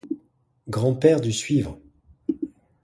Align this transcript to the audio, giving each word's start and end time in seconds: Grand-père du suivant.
Grand-père 0.67 1.21
du 1.21 1.31
suivant. 1.31 1.79